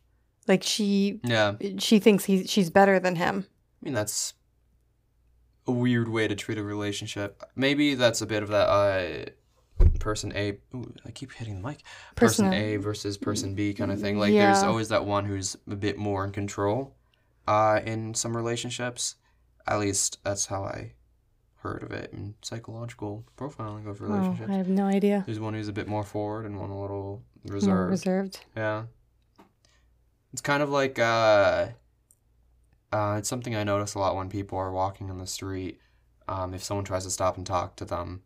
[0.49, 1.55] Like she Yeah.
[1.79, 3.47] she thinks he's she's better than him.
[3.49, 4.35] I mean, that's
[5.67, 7.43] a weird way to treat a relationship.
[7.57, 10.59] Maybe that's a bit of that uh, person A.
[10.75, 11.83] Ooh, I keep hitting the mic.
[12.15, 14.19] Person, Person A versus person B kind of thing.
[14.19, 16.95] Like, there's always that one who's a bit more in control
[17.49, 19.17] uh, in some relationships.
[19.67, 20.93] At least that's how I
[21.63, 24.03] heard of it in psychological profiling of relationships.
[24.03, 24.51] Oh, relationships.
[24.51, 25.23] I have no idea.
[25.27, 27.91] There's one who's a bit more forward and one a little More reserved.
[27.91, 28.41] reserved.
[28.57, 28.85] Yeah.
[30.33, 31.69] It's kind of like uh
[32.93, 35.79] uh it's something I notice a lot when people are walking on the street.
[36.29, 38.23] Um if someone tries to stop and talk to them,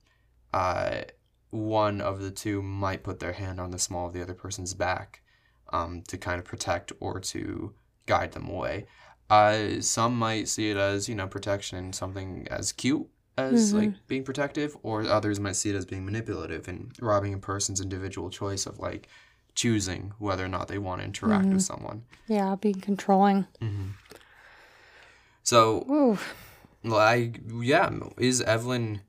[0.52, 1.02] uh
[1.50, 4.74] one of the two might put their hand on the small of the other person's
[4.74, 5.22] back
[5.72, 7.74] um to kind of protect or to
[8.06, 8.86] guide them away.
[9.28, 13.78] Uh some might see it as, you know, protection, something as cute as Mhm.
[13.78, 17.80] like being protective or others might see it as being manipulative and robbing a person's
[17.80, 19.08] individual choice of like
[19.54, 22.04] choosing whether or not they want to interact with someone.
[22.26, 23.46] Yeah, being controlling.
[23.60, 23.88] Mm-hmm.
[25.42, 26.18] So, Ooh.
[26.82, 29.00] like, yeah, is Evelyn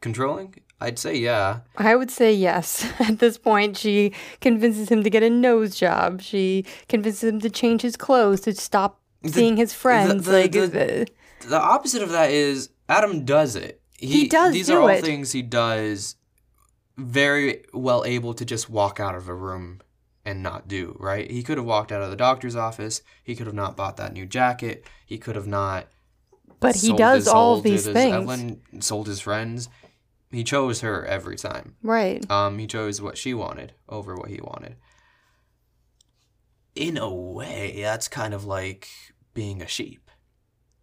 [0.00, 0.54] controlling?
[0.80, 1.60] I'd say yeah.
[1.76, 2.84] I would say yes.
[3.00, 6.20] At this point, she convinces him to get a nose job.
[6.20, 10.26] She convinces him to change his clothes, to stop seeing his friends.
[10.26, 11.06] the- like, the-
[11.48, 13.82] The opposite of that is Adam does it.
[13.98, 15.04] He does These do are all it.
[15.04, 16.16] things he does
[16.96, 19.80] very well able to just walk out of a room
[20.24, 21.30] and not do, right?
[21.30, 23.02] He could have walked out of the doctor's office.
[23.24, 24.84] He could have not bought that new jacket.
[25.06, 25.88] He could have not.
[26.60, 28.14] But he does all these things.
[28.14, 29.68] Evelyn sold his friends.
[30.30, 31.76] He chose her every time.
[31.82, 32.28] Right.
[32.30, 34.76] Um, he chose what she wanted over what he wanted.
[36.74, 38.88] In a way, that's kind of like
[39.34, 40.07] being a sheep,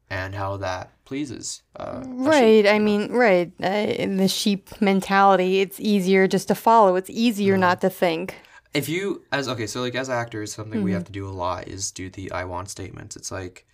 [0.09, 1.61] and how that pleases.
[1.75, 2.65] Uh, Right.
[2.67, 3.51] I mean, right.
[3.63, 6.95] Uh, in the sheep mentality, it's easier just to follow.
[6.95, 7.61] It's easier Mm-hmm.
[7.61, 8.35] not to think.
[8.73, 10.95] if you as okay so like as actors something we Mm-hmm.
[10.95, 13.65] have to do a lot is do the i want statements it's like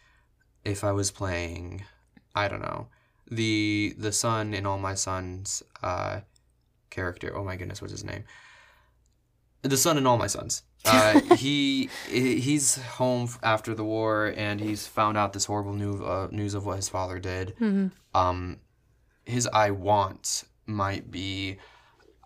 [0.63, 1.83] if i was playing
[2.35, 2.85] i don't know
[3.39, 6.19] the the son in all my sons uh
[6.91, 8.23] character oh my goodness what's his name
[9.63, 14.87] the son in all my sons uh he he's home after the war and he's
[14.87, 17.53] found out this horrible news uh, news of what his father did.
[17.57, 18.57] Hmm um
[19.25, 21.57] his i want might be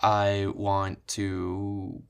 [0.02, 2.02] i want to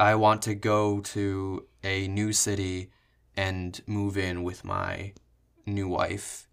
[0.00, 2.90] i want to go to a new city
[3.36, 5.12] and move in with my
[5.66, 6.48] new wife.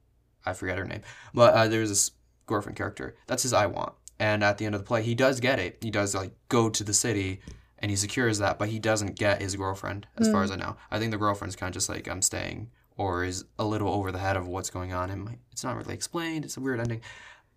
[0.46, 1.02] I forget her name.
[1.34, 2.12] But uh, there's this
[2.48, 3.16] girlfriend character.
[3.28, 3.94] That's his i want.
[4.20, 5.78] And at the end of the play he does get it.
[5.82, 7.42] He does like go to the city
[7.82, 10.76] and he secures that but he doesn't get his girlfriend as far as i know.
[10.90, 14.12] I think the girlfriend's kind of just like i'm staying or is a little over
[14.12, 15.10] the head of what's going on.
[15.10, 17.02] And it's not really explained it's a weird ending.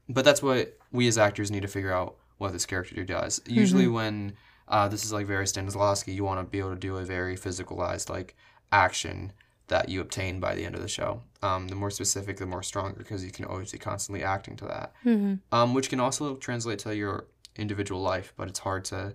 [0.08, 3.40] But that's what we as actors need to figure out what this character does.
[3.46, 4.34] Usually when
[4.68, 7.36] uh, this is like very stanislavski you want to be able to do a very
[7.36, 8.34] physicalized like
[8.72, 9.32] action
[9.68, 11.22] that you obtain by the end of the show.
[11.42, 14.64] Um, the more specific the more stronger because you can always be constantly acting to
[14.66, 14.92] that.
[15.02, 19.14] Hmm um, which can also translate to your individual life but it's hard to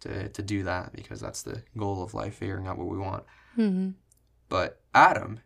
[0.00, 3.24] to, to do that because that's the goal of life figuring out what we want
[3.54, 3.90] hmm
[4.48, 5.40] but Adam,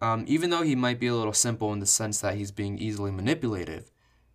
[0.00, 2.78] um, even though he might be a little simple in the sense that he's being
[2.78, 3.90] easily manipulative,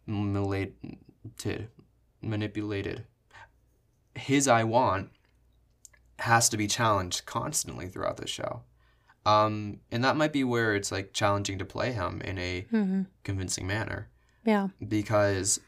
[0.06, 1.70] manipulated,
[2.22, 3.06] manipulated,
[4.16, 5.10] his I want
[6.20, 8.62] has to be challenged constantly throughout the show.
[9.26, 13.02] Um, and that might be where it's like challenging to play him in a hmm
[13.24, 14.08] convincing manner
[14.46, 14.68] Yeah.
[14.88, 15.60] because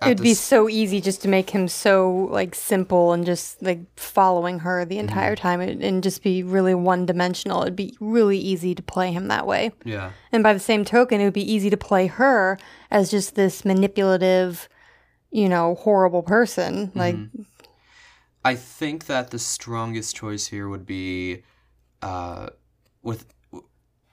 [0.00, 3.80] at It'd be so easy just to make him so like simple and just like
[3.98, 4.88] following her Mm-hmm.
[4.88, 7.62] the entire time and, and just be really one dimensional.
[7.62, 9.72] It'd be really easy to play him that way.
[9.84, 12.58] yeah And by the same token, it would be easy to play her
[12.90, 14.68] as just this manipulative,
[15.30, 16.92] you know, horrible person.
[16.94, 17.42] Like, Mm-hmm.
[18.44, 21.42] I think that the strongest choice here would be
[22.00, 22.48] uh,
[23.02, 23.26] with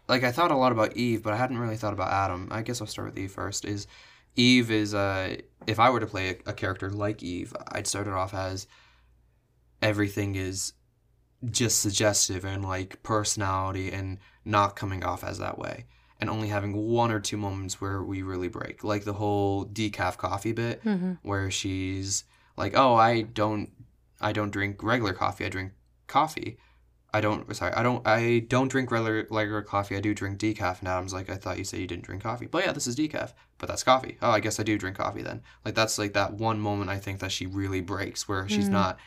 [0.10, 2.48] like I thought a lot about Eve, but I hadn't really thought about Adam.
[2.52, 3.64] I guess I'll start with Eve first.
[3.66, 3.88] Is
[4.36, 8.08] Eve is uh if I were to play a, a character like Eve, I'd start
[8.08, 8.68] it off as
[9.82, 10.74] everything is
[11.52, 15.86] just suggestive and like personality and not coming off as that way.
[16.20, 18.84] And only having one or two moments where we really break.
[18.84, 21.18] Like the whole decaf coffee bit mhm.
[21.24, 22.24] where she's
[22.56, 23.70] like, "Oh, I don't,
[24.22, 25.46] I don't drink regular coffee.
[25.46, 25.74] I drink
[26.08, 26.58] coffee.
[27.16, 27.56] I don't.
[27.56, 28.06] Sorry, I don't.
[28.06, 29.96] I don't drink regular regular coffee.
[29.96, 32.48] I do drink decaf." And Adam's like, "I thought you said you didn't drink coffee."
[32.48, 33.34] But yeah, this is decaf.
[33.58, 34.18] But that's coffee.
[34.22, 35.42] Oh, I guess I do drink coffee then.
[35.64, 38.72] Like that's like that one moment I think that she really breaks where she's Mhm.
[38.74, 39.00] not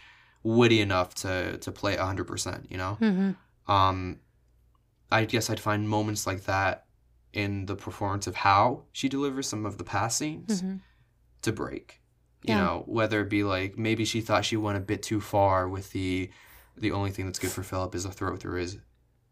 [0.42, 2.66] witty enough to to play hundred percent.
[2.70, 2.96] You know.
[3.00, 3.36] Mhm.
[3.66, 4.20] Um,
[5.10, 6.86] I guess I'd find moments like that
[7.32, 10.80] in the performance of how she delivers some of the past scenes Mhm.
[11.42, 12.00] to break.
[12.42, 12.60] You Yeah.
[12.64, 15.90] know, whether it be like maybe she thought she went a bit too far with
[15.92, 16.30] the
[16.80, 18.78] the only thing that's good for Philip is a throat through his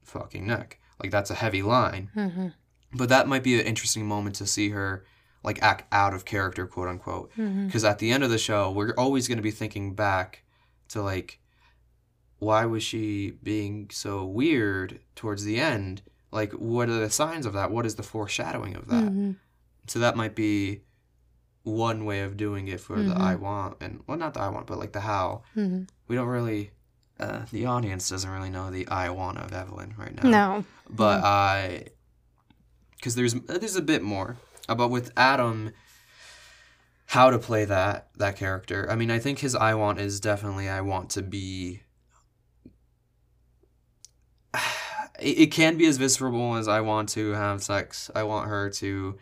[0.04, 0.78] fucking neck.
[1.02, 2.10] Like that's a heavy line.
[2.16, 2.52] Mhm.
[2.92, 5.04] But that might be an interesting moment to see her
[5.42, 7.30] like act out of character, quote unquote.
[7.36, 10.42] Because at the end of the show, we're always going to be thinking back
[10.88, 11.40] to like,
[12.38, 16.02] why was she being so weird towards the end?
[16.32, 17.70] Like, what are the signs of that?
[17.70, 19.04] What is the foreshadowing of that?
[19.04, 19.36] Mhm.
[19.86, 20.82] So that might be
[21.62, 23.20] one way of doing it for the Mhm.
[23.20, 25.42] I want and well, not the I want, but like the how.
[25.56, 25.88] Mhm.
[26.08, 26.70] We don't really.
[27.18, 30.64] Uh, the audience doesn't really know the I want of Evelyn right now No.
[30.90, 31.86] but I,
[32.96, 34.36] because there's there's a bit more
[34.68, 35.72] about with Adam,
[37.06, 38.86] how to play that that character.
[38.90, 41.82] I mean, I think his I want is definitely I want to be.
[45.18, 48.10] It, it can be as visceral as I want to have sex.
[48.14, 49.16] I want her to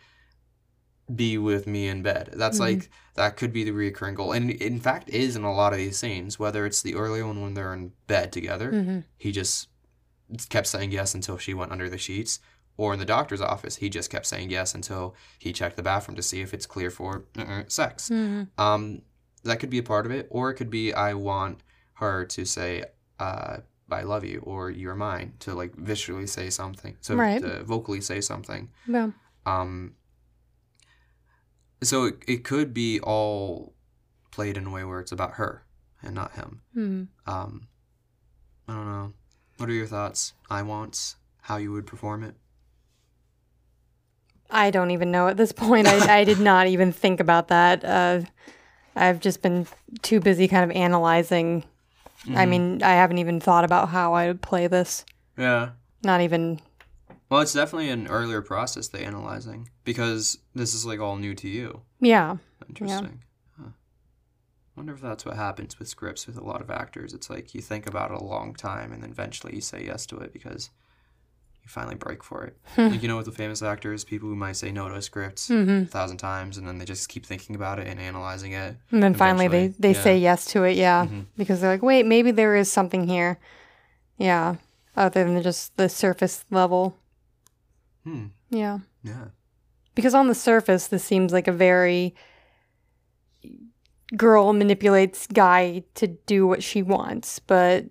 [1.15, 2.31] be with me in bed.
[2.33, 2.61] That's Mhm.
[2.61, 5.79] like that could be the recurring goal, and in fact is in a lot of
[5.79, 6.39] these scenes.
[6.39, 9.05] Whether it's the early one when they're in bed together, Mhm.
[9.17, 9.69] he just
[10.49, 12.41] kept saying yes until she went under the sheets.
[12.77, 16.17] Or in the doctor's office, he just kept saying yes until he checked the bathroom
[16.17, 18.09] to see if it's clear for uh-uh, sex.
[18.09, 18.49] Mhm.
[18.59, 19.03] Um,
[19.45, 21.61] that could be a part of it, or it could be I want
[21.95, 22.85] her to say
[23.21, 23.59] uh,
[23.93, 27.41] I love you or you're mine to like visually say something, so Right.
[27.41, 28.71] to vocally say something.
[28.89, 29.11] Yeah.
[29.47, 29.95] Um,
[31.87, 33.75] so it, it could be all
[34.31, 35.65] played in a way where it's about her
[36.03, 36.61] and not him.
[36.75, 37.03] Hmm.
[37.27, 37.69] Um,
[38.69, 39.13] I don't know.
[39.59, 40.33] What are your thoughts?
[40.51, 42.35] I wants how you would perform it.
[44.51, 45.87] I don't even know at this point.
[45.87, 47.85] I, I did not even think about that.
[47.85, 48.23] Uh,
[48.97, 49.67] I've just been
[50.03, 51.65] too busy kind of analyzing.
[52.35, 55.05] I mean, I haven't even thought about how I would play this.
[55.37, 55.71] Yeah.
[56.03, 56.61] Not even.
[57.35, 61.49] Well, it's definitely an earlier process the analyzing because this is like all new to
[61.49, 61.81] you.
[61.99, 62.37] Yeah.
[62.69, 63.25] Interesting.
[63.61, 63.71] Huh.
[64.77, 67.13] Wonder if that's what happens with scripts with a lot of actors.
[67.13, 70.07] It's like you think about it a long time and then eventually you say yes
[70.07, 70.71] to it because
[71.61, 72.57] you finally break for it.
[72.79, 75.51] like you know with the famous actors, people who might say no to a script
[75.51, 78.77] a thousand times and then they just keep thinking about it and analyzing it.
[78.93, 80.77] And then finally they, Eventually, they say yes to it.
[80.77, 81.07] Yeah.
[81.07, 81.27] Mhm.
[81.37, 83.41] Because they're like, wait, maybe there is something here.
[84.19, 84.55] Yeah.
[84.97, 86.97] Other than just the surface level.
[88.05, 88.27] Hmm.
[88.51, 88.79] Yeah.
[89.03, 89.27] Yeah.
[89.95, 92.15] Because on the surface, this seems like a very
[94.17, 97.87] girl manipulates guy to do what she wants, but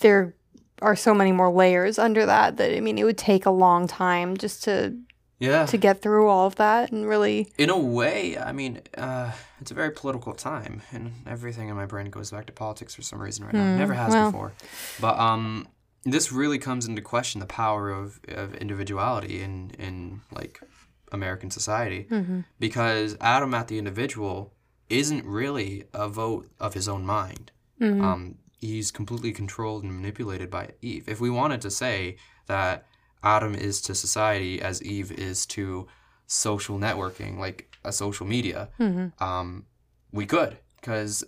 [0.00, 0.34] there
[0.82, 3.86] are so many more layers under that that I mean, it would take a long
[3.86, 4.96] time just to
[5.38, 5.66] Yeah.
[5.66, 7.52] to get through all of that and really.
[7.58, 11.86] in a way, I mean, uh, it's a very political time, and everything in my
[11.86, 13.72] brain goes back to politics for some reason right now.
[13.72, 14.30] Hmm, Never has well.
[14.30, 14.52] before.
[15.00, 15.66] But um,
[16.04, 20.60] this really comes into question the power of, of individuality in in like
[21.12, 22.40] American society, Mm-hmm.
[22.58, 24.52] because Adam at the individual
[24.88, 27.52] isn't really a vote of his own mind.
[27.80, 28.02] Mhm.
[28.02, 31.08] Um, he's completely controlled and manipulated by Eve.
[31.08, 32.86] If we wanted to say that
[33.22, 35.86] Adam is to society as Eve is to
[36.26, 39.20] social networking, like a social media, Mhm.
[39.20, 39.66] um,
[40.12, 41.24] we could, because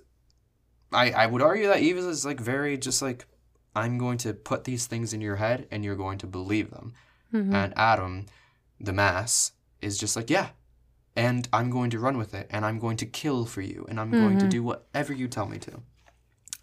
[0.92, 3.26] I I would argue that Eve is like very just like
[3.74, 6.92] I'm going to put these things in your head and you're going to believe them,
[7.32, 7.54] Mhm.
[7.54, 8.26] and Adam,
[8.80, 10.50] the mass, is just like yeah.
[11.14, 14.00] And I'm going to run with it, and I'm going to kill for you, and
[14.00, 14.50] I'm going to Mhm.
[14.50, 15.82] do whatever you tell me to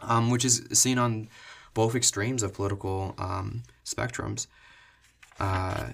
[0.02, 1.28] um, which is seen on
[1.74, 4.48] both extremes of political um, spectrums.
[5.40, 5.90] Uh,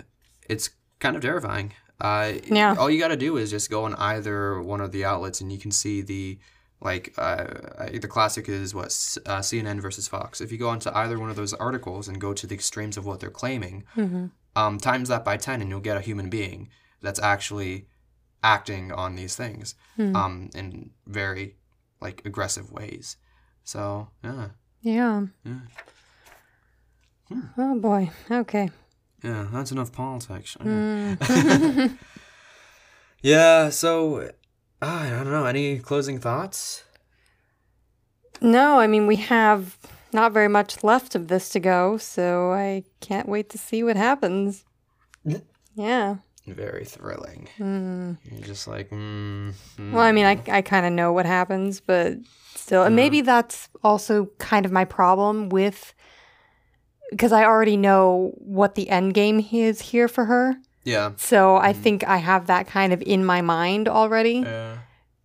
[0.47, 1.73] it's kind of terrifying.
[1.99, 2.75] Uh, Yeah.
[2.77, 5.51] All you got to do is just go on either one of the outlets, and
[5.51, 6.37] you can see the
[6.81, 7.45] like uh,
[7.91, 8.85] the classic is what
[9.25, 10.41] uh, CNN versus Fox.
[10.41, 13.05] If you go onto either one of those articles and go to the extremes of
[13.05, 14.31] what they're claiming, Mhm.
[14.55, 16.69] um, times that by ten, and you'll get a human being
[17.01, 17.87] that's actually
[18.43, 20.15] acting on these things Mhm.
[20.15, 21.55] um, in very
[22.01, 23.17] like aggressive ways.
[23.63, 24.49] So yeah,
[24.81, 25.25] Yeah.
[25.43, 25.59] yeah,
[27.57, 28.11] Oh boy.
[28.29, 28.69] Okay.
[29.23, 29.47] yeah.
[29.51, 30.55] That's enough politics.
[30.59, 31.97] Mm.
[33.21, 33.69] Yeah.
[33.71, 34.29] So
[34.81, 35.45] ah, I don't know.
[35.45, 36.83] Any closing thoughts?
[38.41, 39.77] no, I mean we have
[40.11, 43.97] not very much left of this to go, so I can't wait to see what
[43.97, 44.65] happens.
[45.75, 46.17] Yeah.
[46.47, 47.49] Very thrilling.
[47.57, 48.17] Mm.
[48.23, 49.91] You're just like, mm, mm.
[49.91, 52.17] Well, I mean, I, I kind of know what happens, but
[52.53, 55.93] still, and maybe that's also kind of my problem with
[57.09, 60.55] because I already know what the end game is here for her.
[60.85, 61.81] Yeah, So I Mhm.
[61.83, 64.43] think I have that kind of in my mind already.
[64.45, 64.77] yeah,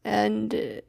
[0.05, 0.81] And uh,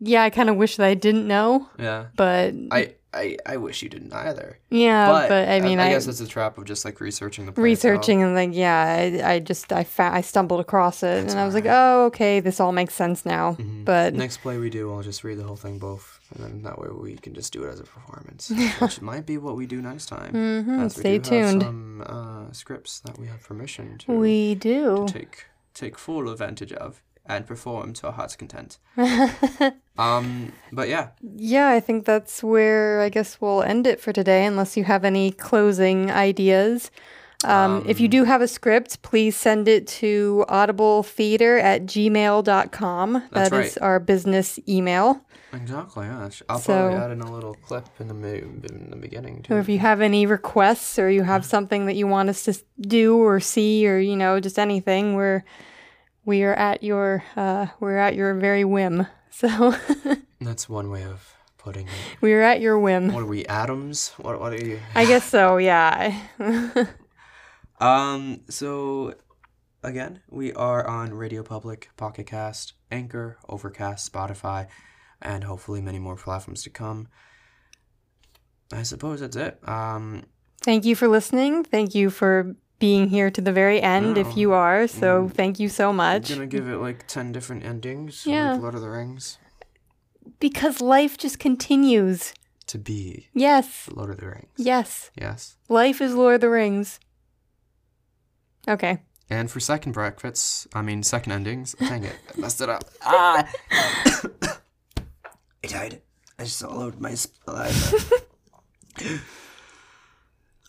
[0.00, 2.06] yeah, I kind of wish that I didn't know, yeah.
[2.16, 4.58] but I, I, I wish you didn't either.
[4.70, 7.52] yeah, but, I mean, I, I, guess it's a trap of just like researching the
[7.60, 11.40] researching and like, yeah, I, I just I fa- I stumbled across it That's and
[11.40, 13.56] I was like, oh, okay, this all makes sense now.
[13.58, 13.84] Mhm.
[13.84, 16.78] But Next play we do, I'll just read the whole thing both, and then that
[16.78, 18.50] way we can just do it as a performance,
[18.80, 20.32] which might be what we do next time.
[20.32, 21.62] Mhm, as we stay tuned.
[21.62, 25.06] some uh, scripts that we have permission to, we do.
[25.06, 28.78] to take take full advantage of and perform to our heart's content.
[29.98, 34.46] Um, but yeah, Yeah, I think that's where I guess we'll end it for today,
[34.46, 36.92] unless you have any closing ideas.
[37.44, 43.12] Um, if you Um, do have a script, please send it to audibletheater at gmail.com.
[43.30, 43.82] That's That is right.
[43.82, 45.20] our business email.
[45.52, 46.06] exactly.
[46.06, 49.54] Yeah, I'll So- probably add in a little clip in the in the beginning too.
[49.54, 52.54] Or if you have any requests or you have something that you want us to
[52.80, 55.44] do or see or, you know, just anything, we're
[56.26, 59.06] we are at your uh, we're at your very whim.
[59.30, 59.72] So
[60.40, 61.92] That's one way of putting it.
[62.20, 63.12] we're at your whim.
[63.12, 64.12] What are we, atoms?
[64.18, 64.80] What what are you?
[64.96, 66.12] I guess so, yeah.
[67.80, 69.14] Um, so
[69.82, 74.66] again, we are on Radio Public, Pocket Cast, Anchor, Overcast, Spotify,
[75.22, 77.08] and hopefully many more platforms to come.
[78.72, 79.58] I suppose that's it.
[79.68, 80.24] Um,
[80.60, 81.64] Thank you for listening.
[81.64, 84.86] Thank you for being here to the very end if you are.
[84.86, 85.32] So Mm.
[85.32, 86.28] thank you so I'm much.
[86.28, 88.52] gonna give it like ten different endings, Yeah.
[88.52, 89.38] like Lord of the Rings,
[90.40, 92.34] Because life just continues.
[92.66, 93.88] to be Yes.
[93.90, 94.50] Lord of the Rings.
[94.56, 95.10] Yes.
[95.16, 95.56] Yes.
[95.70, 97.00] Life is Lord of the Rings.
[98.68, 98.98] Okay.
[99.30, 101.74] And for second brackets, I mean second endings.
[101.78, 102.84] Dang it, I messed it up.
[103.02, 103.48] Ah,
[105.64, 106.02] I died.
[106.38, 107.98] I swallowed my saliva.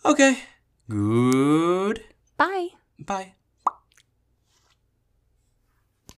[0.04, 0.38] okay.
[0.88, 2.02] Good.
[2.36, 2.68] Bye.
[2.98, 3.34] Bye.